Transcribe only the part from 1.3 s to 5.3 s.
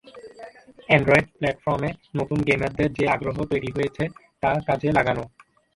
প্ল্যাটফর্মে নতুন গেমারদের যে আগ্রহ তৈরি হয়েছে, তা কাজে লাগানো।